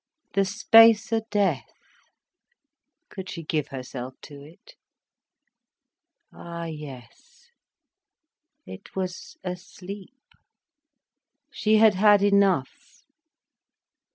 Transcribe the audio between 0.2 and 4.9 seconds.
The space of death! Could she give herself to it?